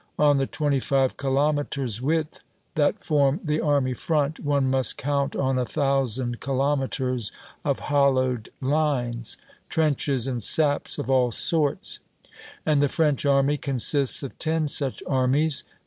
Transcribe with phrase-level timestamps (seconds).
[0.17, 2.39] On the twenty five kilometers' width
[2.73, 7.31] that form the army front, one must count on a thousand kilometers
[7.63, 9.37] of hollowed lines
[9.69, 11.99] trenches and saps of all sorts.
[12.65, 15.63] And the French Army consists of ten such armies.